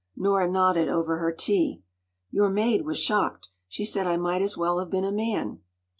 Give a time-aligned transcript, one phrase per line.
[0.15, 1.83] ”Nora nodded over her tea.
[2.31, 3.49] “Your maid was shocked.
[3.67, 5.59] She said I might as well have been a man.